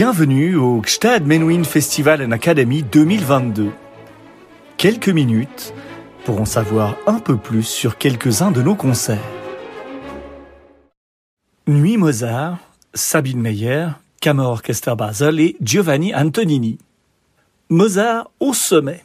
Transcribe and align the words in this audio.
Bienvenue 0.00 0.54
au 0.54 0.80
Gstad 0.80 1.26
Menuhin 1.26 1.64
Festival 1.64 2.22
and 2.22 2.30
Academy 2.30 2.84
2022. 2.84 3.72
Quelques 4.76 5.08
minutes 5.08 5.74
pour 6.24 6.40
en 6.40 6.44
savoir 6.44 6.94
un 7.08 7.18
peu 7.18 7.36
plus 7.36 7.64
sur 7.64 7.98
quelques-uns 7.98 8.52
de 8.52 8.62
nos 8.62 8.76
concerts. 8.76 9.18
Nuit 11.66 11.96
Mozart, 11.96 12.58
Sabine 12.94 13.40
Meyer, 13.40 13.88
Kammerorchester 14.20 14.94
Basel 14.96 15.40
et 15.40 15.56
Giovanni 15.60 16.14
Antonini. 16.14 16.78
Mozart 17.68 18.30
au 18.38 18.54
sommet. 18.54 19.02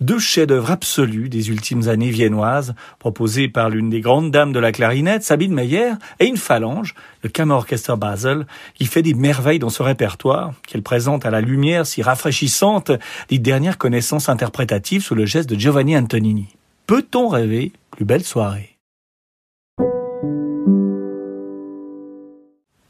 Deux 0.00 0.18
chefs-d'œuvre 0.18 0.70
absolus 0.70 1.28
des 1.28 1.50
ultimes 1.50 1.88
années 1.88 2.10
viennoises, 2.10 2.74
proposés 2.98 3.48
par 3.48 3.70
l'une 3.70 3.90
des 3.90 4.00
grandes 4.00 4.30
dames 4.30 4.52
de 4.52 4.58
la 4.58 4.72
clarinette, 4.72 5.22
Sabine 5.22 5.52
Meyer, 5.52 5.92
et 6.18 6.26
une 6.26 6.36
phalange, 6.36 6.94
le 7.22 7.28
Kammerorchester 7.28 7.94
Basel, 7.96 8.46
qui 8.74 8.86
fait 8.86 9.02
des 9.02 9.14
merveilles 9.14 9.58
dans 9.58 9.70
ce 9.70 9.82
répertoire, 9.82 10.52
qu'elle 10.66 10.82
présente 10.82 11.26
à 11.26 11.30
la 11.30 11.40
lumière 11.40 11.86
si 11.86 12.02
rafraîchissante 12.02 12.92
des 13.28 13.38
dernières 13.38 13.78
connaissances 13.78 14.28
interprétatives 14.28 15.02
sous 15.02 15.14
le 15.14 15.26
geste 15.26 15.50
de 15.50 15.58
Giovanni 15.58 15.96
Antonini. 15.96 16.48
Peut-on 16.86 17.28
rêver 17.28 17.72
plus 17.90 18.04
belle 18.04 18.24
soirée? 18.24 18.76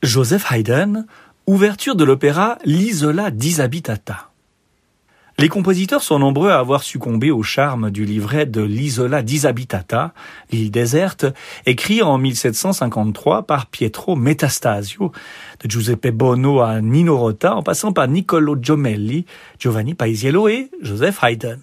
Joseph 0.03 0.51
Haydn, 0.51 1.05
ouverture 1.47 1.95
de 1.95 2.05
l'opéra 2.05 2.59
L'Isola 2.65 3.31
disabitata. 3.31 4.30
Les 5.41 5.49
compositeurs 5.49 6.03
sont 6.03 6.19
nombreux 6.19 6.51
à 6.51 6.59
avoir 6.59 6.83
succombé 6.83 7.31
au 7.31 7.43
charme 7.43 7.91
du 7.91 8.05
livret 8.05 8.45
de 8.45 8.61
l'Isola 8.61 9.23
disabitata, 9.23 10.13
l'île 10.53 10.71
déserte, 10.71 11.25
écrit 11.65 12.03
en 12.03 12.19
1753 12.19 13.47
par 13.47 13.65
Pietro 13.65 14.17
Metastasio, 14.17 15.13
de 15.65 15.71
Giuseppe 15.71 16.09
Bono 16.09 16.61
à 16.61 16.83
Nino 16.83 17.17
Rota, 17.17 17.57
en 17.57 17.63
passant 17.63 17.95
par 17.95 18.07
Niccolo 18.07 18.55
Giomelli, 18.61 19.25
Giovanni 19.59 19.95
Paisiello 19.95 20.47
et 20.47 20.71
Joseph 20.83 21.21
Haydn. 21.23 21.63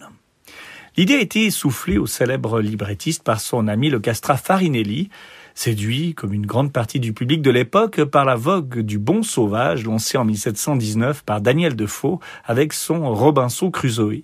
L'idée 0.95 1.14
a 1.14 1.22
été 1.22 1.52
soufflée 1.52 2.00
au 2.00 2.08
célèbre 2.08 2.59
librettiste 2.59 3.22
par 3.22 3.39
son 3.39 3.67
ami 3.67 3.91
le 3.91 4.00
Castra 4.00 4.38
Farinelli, 4.38 5.12
séduit, 5.58 6.13
comme 6.13 6.33
une 6.33 6.45
grande 6.45 6.72
partie 6.72 7.00
du 7.00 7.13
public 7.13 7.41
de 7.41 7.50
l'époque, 7.50 8.03
par 8.03 8.25
la 8.25 8.36
vogue 8.36 8.80
du 8.80 9.00
bon 9.00 9.23
sauvage 9.23 9.83
lancé 9.83 10.17
en 10.17 10.25
1719 10.25 11.23
par 11.23 11.41
Daniel 11.41 11.75
Defoe 11.75 12.19
avec 12.45 12.73
son 12.73 13.13
Robinson 13.13 13.72
Crusoe. 13.72 14.22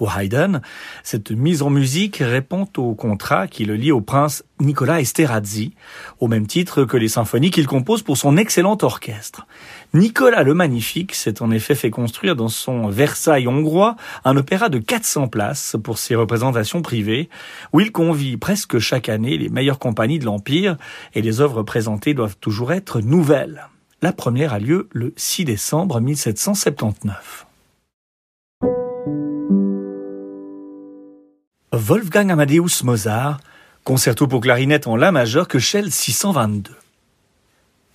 Pour 0.00 0.16
Haydn, 0.16 0.62
cette 1.02 1.30
mise 1.30 1.60
en 1.60 1.68
musique 1.68 2.22
répond 2.24 2.66
au 2.78 2.94
contrat 2.94 3.46
qui 3.46 3.66
le 3.66 3.76
lie 3.76 3.92
au 3.92 4.00
prince 4.00 4.42
Nicolas 4.58 5.02
Esterhazy, 5.02 5.74
au 6.20 6.26
même 6.26 6.46
titre 6.46 6.86
que 6.86 6.96
les 6.96 7.08
symphonies 7.08 7.50
qu'il 7.50 7.66
compose 7.66 8.00
pour 8.00 8.16
son 8.16 8.38
excellent 8.38 8.78
orchestre. 8.80 9.46
Nicolas 9.92 10.42
le 10.42 10.54
Magnifique 10.54 11.14
s'est 11.14 11.42
en 11.42 11.50
effet 11.50 11.74
fait 11.74 11.90
construire 11.90 12.34
dans 12.34 12.48
son 12.48 12.88
Versailles 12.88 13.46
hongrois 13.46 13.96
un 14.24 14.38
opéra 14.38 14.70
de 14.70 14.78
400 14.78 15.28
places 15.28 15.76
pour 15.84 15.98
ses 15.98 16.14
représentations 16.14 16.80
privées, 16.80 17.28
où 17.74 17.80
il 17.80 17.92
convie 17.92 18.38
presque 18.38 18.78
chaque 18.78 19.10
année 19.10 19.36
les 19.36 19.50
meilleures 19.50 19.78
compagnies 19.78 20.18
de 20.18 20.24
l'Empire, 20.24 20.78
et 21.12 21.20
les 21.20 21.42
œuvres 21.42 21.62
présentées 21.62 22.14
doivent 22.14 22.38
toujours 22.40 22.72
être 22.72 23.02
nouvelles. 23.02 23.68
La 24.00 24.14
première 24.14 24.54
a 24.54 24.60
lieu 24.60 24.88
le 24.92 25.12
6 25.18 25.44
décembre 25.44 26.00
1779. 26.00 27.48
Wolfgang 31.72 32.32
Amadeus 32.32 32.82
Mozart, 32.82 33.38
concerto 33.84 34.26
pour 34.26 34.40
clarinette 34.40 34.88
en 34.88 34.96
La 34.96 35.12
majeur 35.12 35.46
que 35.46 35.60
Shell 35.60 35.92
622. 35.92 36.72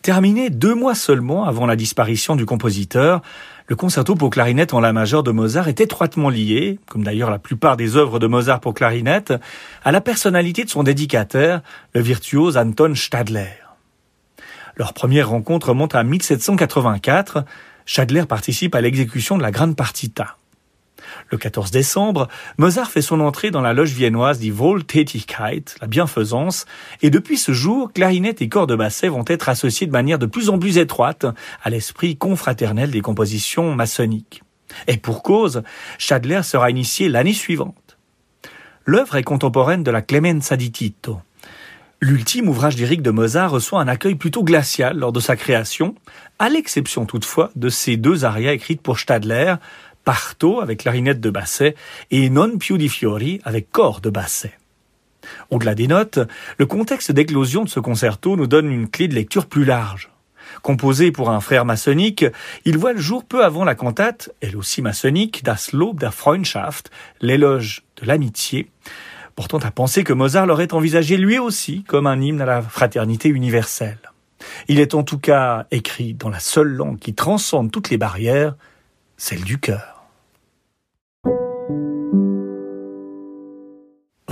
Terminé 0.01 0.49
deux 0.49 0.73
mois 0.73 0.95
seulement 0.95 1.43
avant 1.43 1.65
la 1.65 1.75
disparition 1.75 2.37
du 2.37 2.45
compositeur, 2.45 3.21
le 3.67 3.75
concerto 3.75 4.15
pour 4.15 4.29
clarinette 4.29 4.73
en 4.73 4.79
La 4.79 4.93
majeur 4.93 5.23
de 5.23 5.31
Mozart 5.31 5.67
est 5.67 5.81
étroitement 5.81 6.29
lié, 6.29 6.79
comme 6.87 7.03
d'ailleurs 7.03 7.29
la 7.29 7.37
plupart 7.37 7.75
des 7.75 7.97
œuvres 7.97 8.17
de 8.17 8.27
Mozart 8.27 8.61
pour 8.61 8.73
clarinette, 8.73 9.33
à 9.83 9.91
la 9.91 9.99
personnalité 9.99 10.63
de 10.63 10.69
son 10.69 10.83
dédicataire, 10.83 11.61
le 11.93 11.99
virtuose 11.99 12.55
Anton 12.55 12.95
Stadler. 12.95 13.59
Leur 14.77 14.93
première 14.93 15.27
rencontre 15.27 15.69
remonte 15.69 15.95
à 15.95 16.03
1784. 16.05 17.43
Stadler 17.85 18.25
participe 18.25 18.73
à 18.73 18.79
l'exécution 18.79 19.37
de 19.37 19.41
la 19.41 19.51
Grande 19.51 19.75
Partita. 19.75 20.37
Le 21.31 21.37
14 21.37 21.71
décembre, 21.71 22.27
Mozart 22.57 22.91
fait 22.91 23.01
son 23.01 23.19
entrée 23.19 23.51
dans 23.51 23.61
la 23.61 23.73
loge 23.73 23.93
viennoise 23.93 24.39
die 24.39 24.51
Wohltätigkeit, 24.51 25.75
la 25.81 25.87
bienfaisance, 25.87 26.65
et 27.01 27.09
depuis 27.09 27.37
ce 27.37 27.51
jour, 27.51 27.91
clarinette 27.93 28.41
et 28.41 28.49
corps 28.49 28.67
de 28.67 28.75
basset 28.75 29.07
vont 29.07 29.25
être 29.27 29.49
associés 29.49 29.87
de 29.87 29.91
manière 29.91 30.19
de 30.19 30.25
plus 30.25 30.49
en 30.49 30.59
plus 30.59 30.77
étroite 30.77 31.25
à 31.63 31.69
l'esprit 31.69 32.17
confraternel 32.17 32.91
des 32.91 33.01
compositions 33.01 33.75
maçonniques. 33.75 34.43
Et 34.87 34.97
pour 34.97 35.23
cause, 35.23 35.63
Stadler 35.99 36.41
sera 36.43 36.69
initié 36.69 37.09
l'année 37.09 37.33
suivante. 37.33 37.97
L'œuvre 38.85 39.15
est 39.15 39.23
contemporaine 39.23 39.83
de 39.83 39.91
la 39.91 40.01
Clemenza 40.01 40.55
di 40.57 40.71
Tito. 40.71 41.19
L'ultime 42.01 42.49
ouvrage 42.49 42.75
lyrique 42.75 43.01
de 43.01 43.09
Mozart 43.09 43.49
reçoit 43.49 43.81
un 43.81 43.87
accueil 43.87 44.15
plutôt 44.15 44.43
glacial 44.43 44.97
lors 44.97 45.11
de 45.11 45.19
sa 45.19 45.35
création, 45.35 45.95
à 46.37 46.49
l'exception 46.49 47.05
toutefois 47.05 47.49
de 47.55 47.69
ces 47.69 47.97
deux 47.97 48.25
arias 48.25 48.51
écrites 48.51 48.81
pour 48.81 48.99
Stadler, 48.99 49.55
parto 50.05 50.61
avec 50.61 50.79
clarinette 50.79 51.19
de 51.19 51.29
basset 51.29 51.75
et 52.11 52.29
non 52.29 52.57
più 52.57 52.77
di 52.77 52.87
fiori 52.87 53.41
avec 53.43 53.69
corps 53.71 53.99
de 53.99 54.09
basset. 54.09 54.53
Au-delà 55.49 55.75
des 55.75 55.87
notes, 55.87 56.19
le 56.57 56.65
contexte 56.65 57.11
d'éclosion 57.11 57.63
de 57.63 57.69
ce 57.69 57.79
concerto 57.79 58.37
nous 58.37 58.47
donne 58.47 58.71
une 58.71 58.87
clé 58.87 59.07
de 59.07 59.15
lecture 59.15 59.47
plus 59.47 59.65
large. 59.65 60.11
Composé 60.61 61.11
pour 61.11 61.31
un 61.31 61.41
frère 61.41 61.65
maçonnique, 61.65 62.25
il 62.65 62.77
voit 62.77 62.93
le 62.93 62.99
jour 62.99 63.25
peu 63.25 63.43
avant 63.43 63.65
la 63.65 63.75
cantate, 63.75 64.29
elle 64.41 64.55
aussi 64.55 64.81
maçonnique, 64.81 65.43
Das 65.43 65.71
Lob 65.73 65.99
der 65.99 66.13
Freundschaft, 66.13 66.91
l'éloge 67.19 67.83
de 67.97 68.05
l'amitié, 68.05 68.69
portant 69.35 69.57
à 69.57 69.71
penser 69.71 70.03
que 70.03 70.13
Mozart 70.13 70.45
l'aurait 70.45 70.73
envisagé 70.73 71.17
lui 71.17 71.39
aussi 71.39 71.83
comme 71.83 72.07
un 72.07 72.21
hymne 72.21 72.41
à 72.41 72.45
la 72.45 72.61
fraternité 72.61 73.29
universelle. 73.29 73.99
Il 74.67 74.79
est 74.79 74.93
en 74.93 75.03
tout 75.03 75.17
cas 75.17 75.65
écrit 75.71 76.13
dans 76.13 76.29
la 76.29 76.39
seule 76.39 76.69
langue 76.69 76.99
qui 76.99 77.15
transcende 77.15 77.71
toutes 77.71 77.89
les 77.89 77.97
barrières, 77.97 78.55
celle 79.17 79.43
du 79.43 79.59
cœur. 79.59 79.94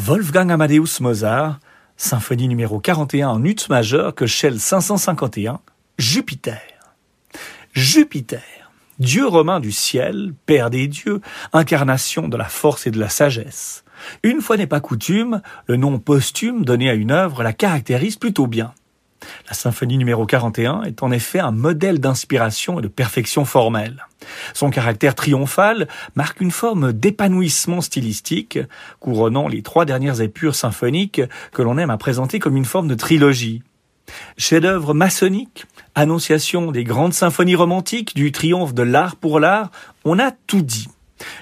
Wolfgang 0.06 0.52
Amadeus 0.52 1.00
Mozart, 1.00 1.62
symphonie 1.96 2.50
numéro 2.50 2.81
41 2.81 3.30
en 3.30 3.44
ut 3.46 3.56
majeur 3.69 4.14
que 4.14 4.25
Shell 4.28 4.59
551, 4.59 5.62
Jupiter. 5.97 6.59
Jupiter, 7.72 8.44
dieu 9.00 9.25
romain 9.25 9.62
du 9.62 9.72
ciel, 9.72 10.34
père 10.46 10.69
des 10.69 10.90
dieux, 10.90 11.22
incarnation 11.53 12.28
de 12.28 12.36
la 12.36 12.50
force 12.50 12.86
et 12.86 12.91
de 12.91 13.00
la 13.00 13.08
sagesse. 13.08 13.86
Une 14.24 14.41
fois 14.41 14.58
n'est 14.58 14.68
pas 14.68 14.81
coutume, 14.81 15.41
le 15.68 15.78
nom 15.78 15.97
posthume 16.00 16.66
donné 16.66 16.90
à 16.90 16.96
une 16.96 17.12
œuvre 17.12 17.41
la 17.41 17.53
caractérise 17.53 18.18
plutôt 18.18 18.47
bien. 18.47 18.74
La 19.47 19.53
symphonie 19.53 19.97
numéro 19.97 20.25
41 20.25 20.84
est 20.84 21.03
en 21.03 21.11
effet 21.11 21.39
un 21.39 21.51
modèle 21.51 22.00
d'inspiration 22.00 22.79
et 22.79 22.81
de 22.81 22.88
perfection 22.88 23.45
formelle. 23.45 24.06
Son 24.53 24.69
caractère 24.69 25.16
triomphal 25.16 25.88
marque 26.16 26.41
une 26.41 26.51
forme 26.51 26.94
d'épanouissement 26.94 27.81
stylistique, 27.81 28.59
couronnant 29.00 29.47
les 29.47 29.61
trois 29.61 29.85
dernières 29.85 30.22
épures 30.22 30.56
symphoniques 30.56 31.22
que 31.51 31.61
l'on 31.61 31.78
aime 31.78 31.89
à 31.89 31.97
présenter 31.97 32.39
comme 32.39 32.57
une 32.57 32.66
forme 32.66 32.88
de 32.88 32.95
trilogie. 32.95 33.61
Chef-d'œuvre 34.38 34.94
maçonnique, 34.94 35.66
annonciation 35.95 36.72
des 36.72 36.84
grandes 36.84 37.13
symphonies 37.13 37.55
romantiques, 37.55 38.16
du 38.16 38.31
triomphe 38.31 38.73
de 38.73 38.84
l'art 38.84 39.16
pour 39.16 39.40
l'art, 39.40 39.72
on 40.05 40.19
a 40.19 40.31
tout 40.31 40.61
dit. 40.61 40.88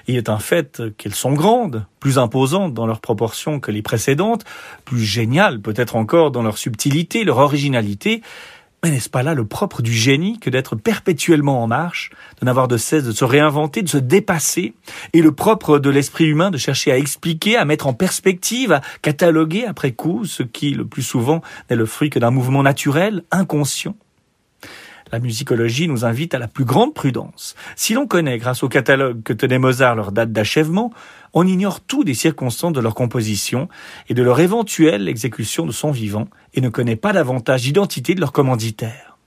Il 0.06 0.16
est 0.16 0.28
un 0.28 0.38
fait 0.38 0.82
qu'elles 0.96 1.14
sont 1.14 1.32
grandes, 1.32 1.86
plus 2.00 2.18
imposantes 2.18 2.74
dans 2.74 2.86
leurs 2.86 3.00
proportions 3.00 3.60
que 3.60 3.70
les 3.70 3.82
précédentes, 3.82 4.44
plus 4.84 5.04
géniales 5.04 5.60
peut-être 5.60 5.96
encore 5.96 6.30
dans 6.30 6.42
leur 6.42 6.58
subtilité, 6.58 7.24
leur 7.24 7.38
originalité, 7.38 8.22
mais 8.84 8.90
n'est-ce 8.90 9.10
pas 9.10 9.22
là 9.22 9.34
le 9.34 9.46
propre 9.46 9.80
du 9.80 9.92
génie 9.92 10.40
que 10.40 10.50
d'être 10.50 10.74
perpétuellement 10.74 11.62
en 11.62 11.68
marche, 11.68 12.10
de 12.40 12.46
n'avoir 12.46 12.66
de 12.66 12.76
cesse 12.76 13.04
de 13.04 13.12
se 13.12 13.24
réinventer, 13.24 13.82
de 13.82 13.88
se 13.88 13.98
dépasser, 13.98 14.74
et 15.12 15.22
le 15.22 15.30
propre 15.30 15.78
de 15.78 15.88
l'esprit 15.88 16.24
humain 16.24 16.50
de 16.50 16.58
chercher 16.58 16.90
à 16.90 16.98
expliquer, 16.98 17.56
à 17.56 17.64
mettre 17.64 17.86
en 17.86 17.94
perspective, 17.94 18.72
à 18.72 18.80
cataloguer 19.00 19.66
après 19.66 19.92
coup 19.92 20.24
ce 20.24 20.42
qui, 20.42 20.70
le 20.72 20.84
plus 20.84 21.02
souvent, 21.02 21.42
n'est 21.70 21.76
le 21.76 21.86
fruit 21.86 22.10
que 22.10 22.18
d'un 22.18 22.32
mouvement 22.32 22.64
naturel, 22.64 23.22
inconscient 23.30 23.94
la 25.12 25.18
musicologie 25.18 25.88
nous 25.88 26.06
invite 26.06 26.34
à 26.34 26.38
la 26.38 26.48
plus 26.48 26.64
grande 26.64 26.94
prudence. 26.94 27.54
Si 27.76 27.92
l'on 27.92 28.06
connaît, 28.06 28.38
grâce 28.38 28.62
au 28.62 28.68
catalogue 28.68 29.22
que 29.22 29.34
tenait 29.34 29.58
Mozart, 29.58 29.94
leur 29.94 30.10
date 30.10 30.32
d'achèvement, 30.32 30.90
on 31.34 31.46
ignore 31.46 31.80
tout 31.80 32.02
des 32.02 32.14
circonstances 32.14 32.72
de 32.72 32.80
leur 32.80 32.94
composition 32.94 33.68
et 34.08 34.14
de 34.14 34.22
leur 34.22 34.40
éventuelle 34.40 35.08
exécution 35.08 35.66
de 35.66 35.72
son 35.72 35.90
vivant, 35.90 36.28
et 36.54 36.62
ne 36.62 36.70
connaît 36.70 36.96
pas 36.96 37.12
davantage 37.12 37.62
d'identité 37.62 38.14
de 38.14 38.20
leur 38.20 38.32
commanditaire. 38.32 39.18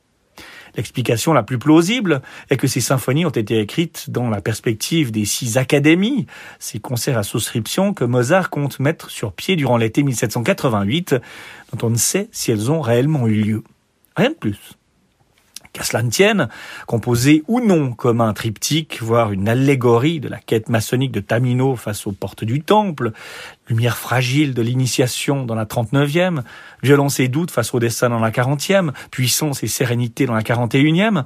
L'explication 0.76 1.34
la 1.34 1.44
plus 1.44 1.58
plausible 1.58 2.22
est 2.50 2.58
que 2.58 2.68
ces 2.68 2.82
symphonies 2.82 3.26
ont 3.26 3.30
été 3.30 3.60
écrites 3.60 4.10
dans 4.10 4.30
la 4.30 4.42
perspective 4.42 5.12
des 5.12 5.24
six 5.24 5.58
académies, 5.58 6.26
ces 6.60 6.80
concerts 6.80 7.18
à 7.18 7.24
souscription 7.24 7.94
que 7.94 8.04
Mozart 8.04 8.50
compte 8.50 8.80
mettre 8.80 9.10
sur 9.10 9.32
pied 9.32 9.56
durant 9.56 9.78
l'été 9.78 10.04
1788, 10.04 11.16
dont 11.72 11.88
on 11.88 11.92
ne 11.92 11.98
sait 11.98 12.28
si 12.32 12.52
elles 12.52 12.72
ont 12.72 12.82
réellement 12.82 13.28
eu 13.28 13.42
lieu. 13.42 13.64
Rien 14.18 14.32
de 14.32 14.36
plus. 14.36 14.76
Qu'à 15.76 15.84
cela 15.84 16.04
ne 16.04 16.10
tienne, 16.10 16.48
composé 16.88 17.44
ou 17.50 17.60
non 17.60 17.92
comme 17.92 18.22
un 18.22 18.32
triptyque, 18.32 19.00
voire 19.02 19.34
une 19.34 19.50
allégorie 19.50 20.22
de 20.22 20.30
la 20.30 20.38
quête 20.38 20.70
maçonnique 20.70 21.12
de 21.12 21.20
Tamino 21.20 21.76
face 21.76 22.08
aux 22.08 22.14
portes 22.14 22.46
du 22.46 22.62
temple, 22.62 23.12
lumière 23.68 23.98
fragile 23.98 24.54
de 24.54 24.62
l'initiation 24.62 25.46
dans 25.46 25.54
la 25.54 25.66
39e, 25.66 26.44
violence 26.82 27.20
et 27.20 27.28
doute 27.28 27.52
face 27.52 27.74
au 27.74 27.82
destin 27.82 28.08
dans 28.08 28.20
la 28.20 28.32
40e, 28.32 28.94
puissance 29.12 29.64
et 29.64 29.68
sérénité 29.68 30.26
dans 30.26 30.34
la 30.34 30.44
41e, 30.44 31.26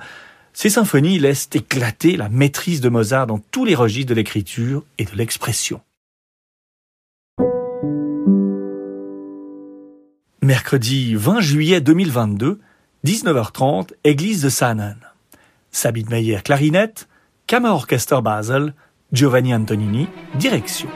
ces 0.53 0.71
symphonies 0.71 1.19
laissent 1.19 1.49
éclater 1.53 2.17
la 2.17 2.27
maîtrise 2.27 2.81
de 2.81 2.89
Mozart 2.89 3.27
dans 3.27 3.37
tous 3.37 3.65
les 3.65 3.75
registres 3.75 4.09
de 4.09 4.15
l'écriture 4.15 4.83
et 4.97 5.05
de 5.05 5.15
l'expression. 5.15 5.79
Mercredi 10.41 11.13
20 11.13 11.39
juillet 11.39 11.81
2022, 11.81 12.59
19h30, 13.05 13.91
église 14.03 14.41
de 14.41 14.49
Saanen. 14.49 14.97
Sabine 15.71 16.09
Meyer, 16.09 16.39
clarinette, 16.43 17.07
Kammer 17.47 17.69
Orchester 17.69 18.19
Basel, 18.21 18.73
Giovanni 19.11 19.53
Antonini, 19.53 20.07
direction. 20.35 20.89